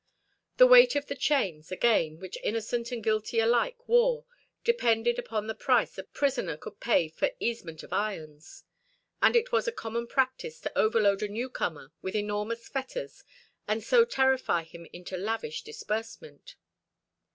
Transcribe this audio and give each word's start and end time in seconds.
The 0.57 0.65
weight 0.65 0.95
of 0.95 1.05
the 1.05 1.15
chains, 1.15 1.71
again, 1.71 2.17
which 2.17 2.35
innocent 2.43 2.91
and 2.91 3.03
guilty 3.03 3.39
alike 3.39 3.87
wore, 3.87 4.25
depended 4.63 5.19
upon 5.19 5.45
the 5.45 5.53
price 5.53 5.95
a 5.95 6.03
prisoner 6.03 6.57
could 6.57 6.79
pay 6.79 7.07
for 7.07 7.29
"easement 7.39 7.83
of 7.83 7.93
irons," 7.93 8.63
and 9.21 9.35
it 9.35 9.51
was 9.51 9.67
a 9.67 9.71
common 9.71 10.07
practice 10.07 10.59
to 10.61 10.75
overload 10.75 11.21
a 11.21 11.27
newcomer 11.27 11.91
with 12.01 12.15
enormous 12.15 12.67
fetters 12.67 13.23
and 13.67 13.83
so 13.83 14.03
terrify 14.03 14.63
him 14.63 14.87
into 14.91 15.15
lavish 15.17 15.61
disbursement. 15.61 16.55